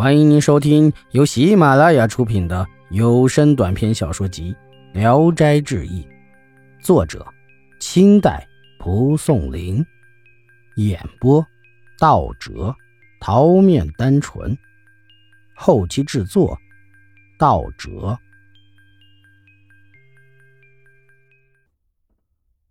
[0.00, 4.56] 欢迎您收听由喜马拉雅出品的有声短篇小说集
[4.98, 6.02] 《聊斋志异》，
[6.82, 7.22] 作者：
[7.80, 8.48] 清代
[8.78, 9.84] 蒲松龄，
[10.76, 11.46] 演播：
[11.98, 12.74] 道哲、
[13.20, 14.56] 桃面单纯，
[15.54, 16.58] 后期制作：
[17.38, 18.18] 道哲。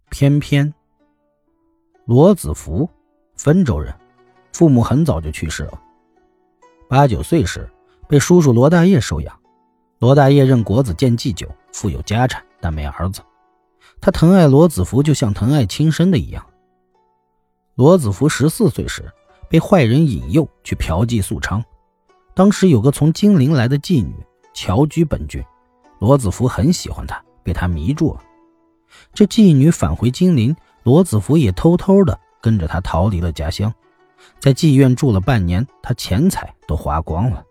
[0.10, 0.74] 偏偏，
[2.06, 2.90] 罗子福，
[3.38, 3.94] 汾州人，
[4.52, 5.84] 父母很早就去世了。
[6.90, 7.70] 八九岁时，
[8.08, 9.40] 被叔叔罗大业收养。
[10.00, 13.22] 罗大业任国子监祭酒，富有家产，但没儿子。
[14.02, 16.44] 他疼爱罗子福，就像疼爱亲生的一样。
[17.76, 19.08] 罗子福十四岁时，
[19.48, 21.64] 被坏人引诱去嫖妓宿娼。
[22.34, 24.12] 当时有个从金陵来的妓女
[24.56, 25.46] 乔居本郡，
[26.00, 28.24] 罗子福很喜欢她，被她迷住了。
[29.14, 33.72] 这妓女返回金陵，罗子福也偷偷的跟着她逃离了家乡。
[34.40, 37.44] 在妓院住了半年，他钱财都花光了。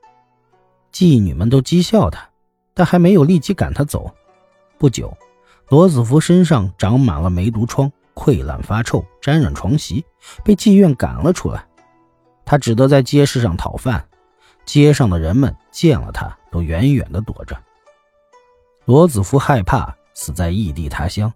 [0.92, 2.28] 妓女们都讥笑他，
[2.74, 4.10] 但还没有立即赶他走。
[4.78, 5.16] 不久，
[5.68, 10.04] 罗子福身上长满了梅毒疮，溃烂发臭，沾染床席，
[10.44, 11.66] 被妓院赶了出来。
[12.44, 14.08] 他只得在街市上讨饭，
[14.64, 17.56] 街上的人们见了他都远远地躲着。
[18.86, 21.30] 罗子福害怕死在异地他乡，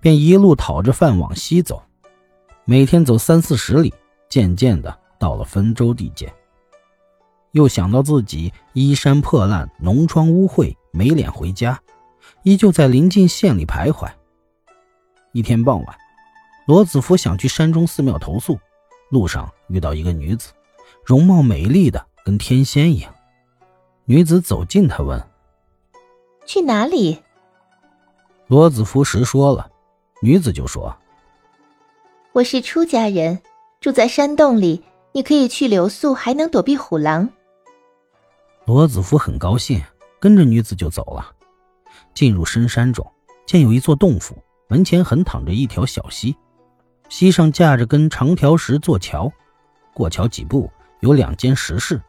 [0.00, 1.82] 便一路讨着饭往西走，
[2.64, 3.92] 每天走三四十里。
[4.28, 6.32] 渐渐的到了汾州地界，
[7.52, 11.80] 又想到自己衣衫破烂、脓疮污秽，没脸回家，
[12.42, 14.10] 依旧在临近县里徘徊。
[15.32, 15.98] 一天傍晚，
[16.66, 18.58] 罗子福想去山中寺庙投宿，
[19.10, 20.52] 路上遇到一个女子，
[21.04, 23.14] 容貌美丽的跟天仙一样。
[24.04, 25.22] 女子走近他问
[26.46, 27.22] ：“去哪里？”
[28.48, 29.70] 罗子福实说了，
[30.20, 30.96] 女子就说
[32.32, 33.40] ：“我是出家人。”
[33.80, 34.82] 住在山洞里，
[35.12, 37.28] 你可以去留宿，还能躲避虎狼。
[38.64, 39.80] 罗子福很高兴，
[40.18, 41.32] 跟着女子就走了。
[42.14, 43.06] 进入深山中，
[43.46, 44.36] 见有一座洞府，
[44.68, 46.34] 门前横躺着一条小溪，
[47.08, 49.30] 溪上架着根长条石做桥。
[49.94, 52.00] 过桥几步，有两间石室，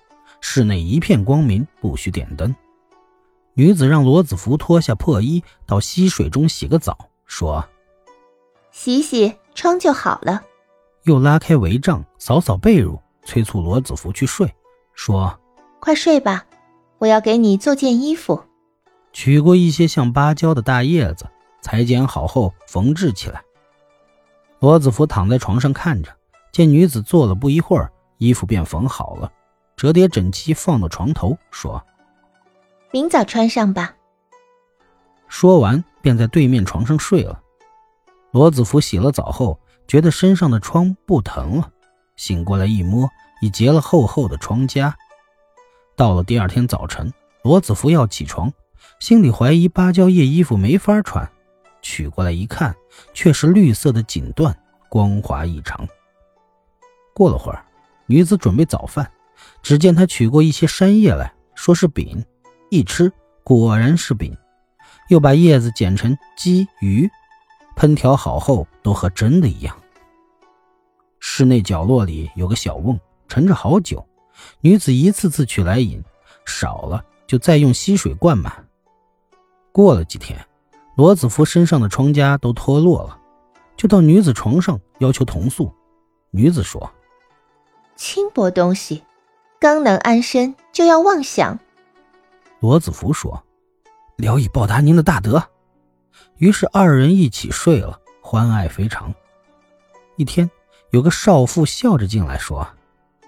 [0.42, 2.56] 室内一片光明，不许点灯。
[3.54, 7.68] 女子让罗子福脱下破衣，到溪水中洗个澡，说
[8.72, 10.42] ：“洗洗疮就好了。”
[11.08, 14.54] 又拉开帷帐，扫扫被褥，催促罗子福去睡，
[14.94, 15.40] 说
[15.80, 16.46] ：“快睡吧，
[16.98, 18.44] 我要给你做件衣服。”
[19.14, 21.26] 取过一些像芭蕉的大叶子，
[21.62, 23.42] 裁剪好后缝制起来。
[24.60, 26.14] 罗子福躺在床上看着，
[26.52, 29.32] 见女子坐了不一会儿，衣服便缝好了，
[29.78, 31.82] 折叠整齐，放到床头，说
[32.92, 33.96] ：“明早穿上吧。”
[35.30, 37.42] 说完，便在对面床上睡了。
[38.32, 39.58] 罗子福洗了澡后。
[39.88, 41.72] 觉得身上的疮不疼了，
[42.16, 43.10] 醒过来一摸，
[43.42, 44.94] 已结了厚厚的疮痂。
[45.96, 47.12] 到了第二天早晨，
[47.44, 48.52] 罗子福要起床，
[49.00, 51.28] 心里怀疑芭蕉叶衣服没法穿，
[51.82, 52.76] 取过来一看，
[53.14, 54.54] 却是绿色的锦缎，
[54.90, 55.88] 光滑异常。
[57.14, 57.66] 过了会儿，
[58.06, 59.10] 女子准备早饭，
[59.64, 62.24] 只见她取过一些山叶来说是饼，
[62.70, 63.12] 一吃
[63.44, 64.36] 果然是饼，
[65.08, 67.10] 又把叶子剪成鸡鱼。
[67.78, 69.78] 烹调好后，都和真的一样。
[71.20, 74.04] 室内角落里有个小瓮，盛着好酒。
[74.62, 76.04] 女子一次次取来饮，
[76.44, 78.68] 少了就再用溪水灌满。
[79.72, 80.44] 过了几天，
[80.96, 83.20] 罗子福身上的疮痂都脱落了，
[83.76, 85.72] 就到女子床上要求同宿。
[86.32, 86.92] 女子说
[87.96, 89.04] ：“轻薄东西，
[89.60, 91.60] 刚能安身就要妄想。”
[92.60, 93.44] 罗子福说
[94.18, 95.44] ：“聊以报答您的大德。”
[96.38, 99.14] 于是二人一起睡了，欢爱非常。
[100.18, 100.50] 一天，
[100.92, 102.68] 有个少妇笑着进来说：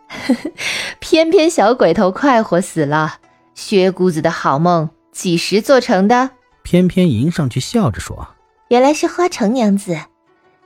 [1.00, 3.18] “偏偏小鬼头快活死了，
[3.56, 6.32] 薛姑子的好梦几时做成的？”
[6.62, 8.28] 偏偏迎上去笑着说
[8.70, 10.00] ：“原来是花城娘子，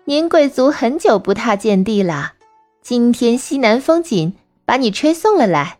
[0.03, 2.33] 您贵族很久不踏见地了，
[2.81, 5.77] 今天西南风紧，把你吹送了来。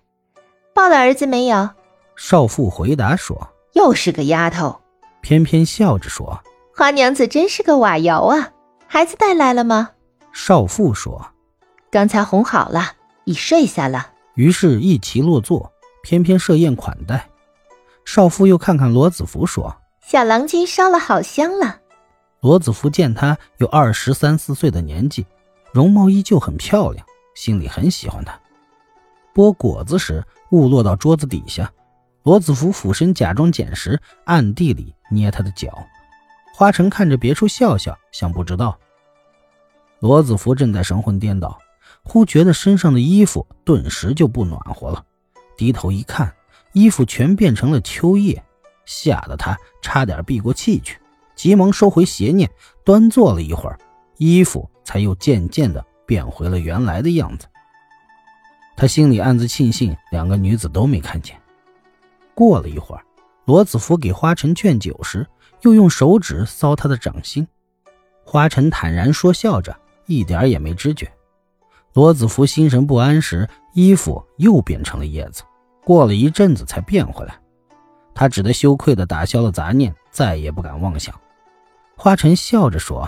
[0.74, 1.72] 抱了儿子没有？”
[2.16, 4.80] 少妇回答说：“又是个丫头。”
[5.22, 6.42] 偏偏笑着说。
[6.76, 8.52] 花娘子真是个瓦窑啊！
[8.88, 9.92] 孩子带来了吗？
[10.32, 11.24] 少妇说
[11.92, 12.94] ：“刚才哄好了，
[13.26, 15.72] 已睡下了。”于是，一齐落座，
[16.02, 17.30] 偏偏设宴款待。
[18.06, 21.80] 少妇又看看罗子福，说：“小郎君烧了好香了。”
[22.42, 25.28] 罗子福见他有二十三四岁的年纪，
[25.72, 27.06] 容貌依旧很漂亮，
[27.36, 28.38] 心里很喜欢他。
[29.32, 31.72] 剥果子时，误落到桌子底下，
[32.24, 35.72] 罗子福俯身假装捡拾，暗地里捏他的脚。
[36.56, 38.78] 花城看着别处笑笑，像不知道。
[40.00, 41.58] 罗子福正在神魂颠倒，
[42.04, 45.04] 忽觉得身上的衣服顿时就不暖和了，
[45.58, 46.32] 低头一看，
[46.74, 48.44] 衣服全变成了秋叶，
[48.86, 51.00] 吓得他差点闭过气去，
[51.36, 52.48] 急忙收回邪念，
[52.86, 53.80] 端坐了一会儿，
[54.18, 57.48] 衣服才又渐渐的变回了原来的样子。
[58.78, 61.36] 他心里暗自庆幸，两个女子都没看见。
[62.36, 63.04] 过了一会儿，
[63.46, 65.26] 罗子福给花晨劝酒时，
[65.64, 67.48] 又用手指搔他的掌心。
[68.24, 69.76] 花晨坦然说笑着，
[70.06, 71.12] 一点也没知觉。
[71.94, 75.44] 罗子福心神不安时，衣服又变成了叶子，
[75.84, 77.40] 过了一阵子才变回来。
[78.16, 81.14] 他只得羞愧地打消了杂念，再也不敢妄想。
[81.96, 83.08] 花晨笑着说：“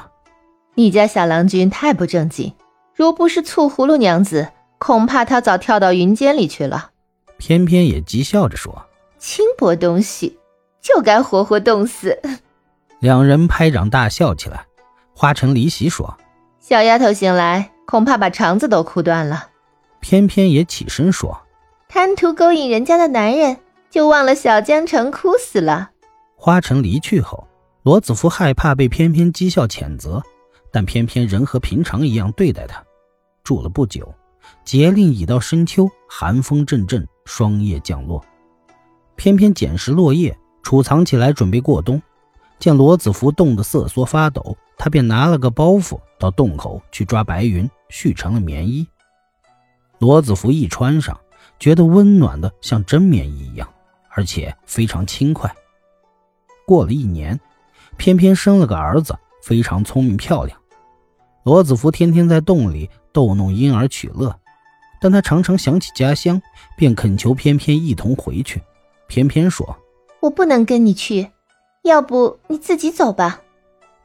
[0.75, 2.53] 你家小郎君太不正经，
[2.93, 6.91] 若不是醋葫芦娘子，恐怕他早跳到云间里去了。”
[7.37, 8.85] 偏偏也讥笑着说
[9.17, 10.37] ：“轻薄东西，
[10.81, 12.19] 就该活活冻死。”
[13.05, 14.65] 两人拍掌大笑起来。
[15.13, 16.17] 花城离席说
[16.59, 19.49] ：“小丫头醒来，恐怕把肠子都哭断了。”
[20.01, 21.39] 偏偏也起身说
[21.87, 23.57] ：“贪图勾引人家的男人，
[23.91, 25.91] 就忘了小江城哭死了。”
[26.35, 27.47] 花城离去后，
[27.83, 30.19] 罗子福害怕被偏偏讥笑谴责，
[30.71, 32.83] 但偏偏仍和平常一样对待他。
[33.43, 34.11] 住了不久，
[34.63, 38.19] 节令已到深秋，寒风阵阵，霜叶降落。
[39.15, 42.01] 偏偏捡拾落叶，储藏起来，准备过冬。
[42.65, 48.88] 见罗子福冻得瑟缩发抖，他便拿了个包袱到洞口去抓白云，续成了棉衣。
[50.00, 51.15] 罗子福一穿上，
[51.59, 53.71] 觉得温暖的像真棉衣一样，
[54.09, 55.56] 而且非常轻快。
[56.65, 57.39] 过了一年，
[57.97, 60.59] 偏偏生了个儿子，非常聪明漂亮。
[61.44, 64.35] 罗子福天天在洞里逗弄婴儿取乐，
[65.00, 66.41] 但他常常想起家乡，
[66.75, 68.59] 便恳求偏偏一同回去。
[69.07, 69.77] 偏偏说
[70.19, 71.29] ：“我不能跟你去。”
[71.85, 73.39] 要不你自己走吧。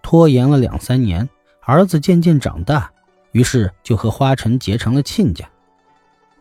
[0.03, 1.27] 拖延了两三年，
[1.63, 2.91] 儿子渐渐长大，
[3.33, 5.49] 于是就和花晨结成了亲家。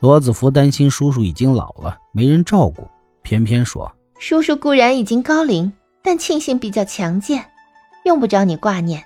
[0.01, 2.85] 罗子福担心叔叔已经老了，没人照顾，
[3.21, 3.89] 偏偏说
[4.19, 5.71] ：“叔叔固然已经高龄，
[6.01, 7.45] 但庆幸比较强健，
[8.03, 9.01] 用不着你挂念。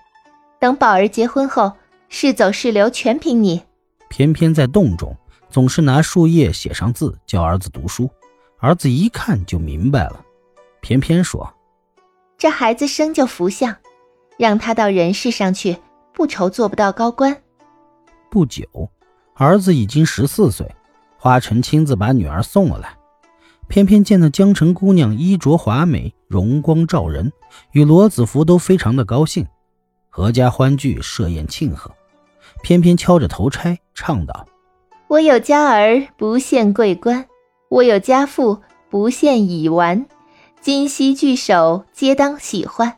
[0.60, 1.72] 等宝儿结婚后，
[2.10, 3.62] 是走是留全凭你。”
[4.10, 5.16] 偏偏在洞中
[5.52, 8.10] 总是拿树叶写上字，教儿子读书。
[8.58, 10.20] 儿子一看就明白了。
[10.82, 11.48] 偏偏说。
[12.44, 13.74] 这孩子生就福相，
[14.36, 15.78] 让他到人世上去，
[16.14, 17.42] 不愁做不到高官。
[18.30, 18.66] 不久，
[19.36, 20.70] 儿子已经十四岁，
[21.18, 22.98] 花晨亲自把女儿送了来。
[23.70, 27.32] 偏偏见那江城姑娘衣着华美，容光照人，
[27.72, 29.48] 与罗子福都非常的高兴，
[30.12, 31.90] 阖家欢聚，设宴庆贺。
[32.62, 34.46] 偏偏敲着头钗，唱道
[35.08, 37.26] ：“我有家儿不羡贵官，
[37.70, 40.06] 我有家父不羡乙丸。”
[40.64, 42.98] 今夕聚首，皆当喜欢。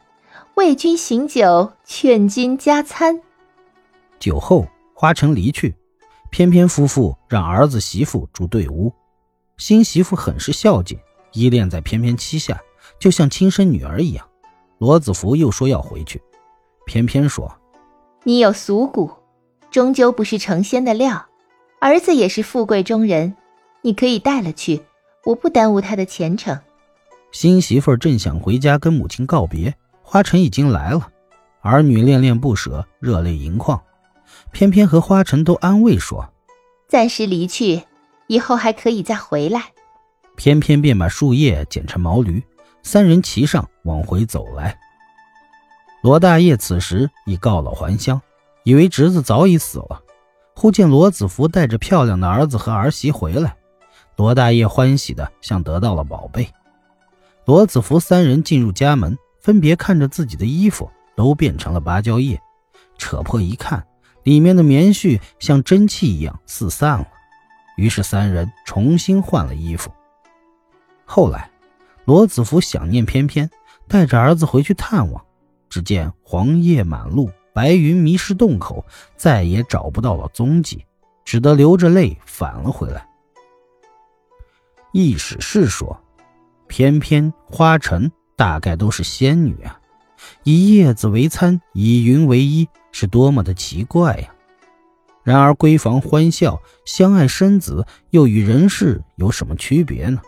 [0.53, 3.19] 为君行酒，劝君加餐。
[4.19, 5.73] 酒后，花城离去，
[6.29, 8.93] 翩翩夫妇让儿子媳妇住对屋。
[9.57, 10.99] 新媳妇很是孝敬，
[11.31, 12.61] 依恋在翩翩膝下，
[12.99, 14.29] 就像亲生女儿一样。
[14.77, 16.21] 罗子福又说要回去，
[16.85, 17.51] 翩翩说
[18.25, 19.09] ：“你有俗骨，
[19.71, 21.25] 终究不是成仙的料。
[21.79, 23.35] 儿子也是富贵中人，
[23.81, 24.83] 你可以带了去，
[25.23, 26.59] 我不耽误他的前程。”
[27.35, 31.09] 新媳妇正想回家跟母亲告别，花晨已经来了，
[31.59, 33.83] 儿女恋恋不舍，热泪盈眶。
[34.53, 36.31] 偏偏和花晨都安慰说
[36.87, 37.83] ：“暂时离去，
[38.27, 39.73] 以后还可以再回来。”
[40.37, 42.41] 偏偏便把树叶剪成毛驴，
[42.83, 44.79] 三人骑上往回走来。
[46.03, 48.21] 罗大爷此时已告老还乡，
[48.63, 50.01] 以为侄子早已死了，
[50.55, 53.57] 忽见罗子福带着漂亮的儿子和儿媳回来，
[54.15, 56.47] 罗大爷欢喜的像得到了宝贝。
[57.45, 62.41] 罗子福三人进入家门，分别看着自己的衣服，都变成了芭蕉叶。
[62.97, 63.85] 扯破一看，
[64.23, 67.07] 里面的棉絮像蒸汽一样四散了。
[67.77, 69.91] 于是三人重新换了衣服。
[71.05, 71.51] 后来，
[72.05, 73.47] 罗子福想念翩翩，
[73.87, 75.23] 带着儿子回去探望，
[75.69, 78.83] 只见黄叶满路，白云迷失洞口，
[79.15, 80.83] 再也找不到了踪迹，
[81.23, 83.07] 只得流着泪返了回来。
[84.93, 86.01] 易史是说。
[86.67, 89.79] 翩翩花尘大概都是仙女啊，
[90.43, 94.29] 以叶子为餐，以云为衣，是多么的奇怪呀！
[95.23, 100.21] 然而闺房欢笑，相爱生子，又与人世有什么区别呢？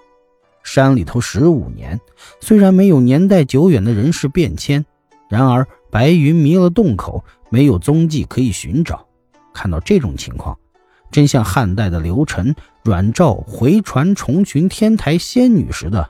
[0.64, 2.00] 山里头十五年，
[2.40, 4.86] 虽然没有年代久远的人事变迁，
[5.30, 9.06] 然而白云迷了洞口，没有踪迹可以寻找。
[9.54, 10.58] 看到这种情况，
[11.10, 16.10] 真像汉代的刘晨、阮肇回船重寻天台仙女时的。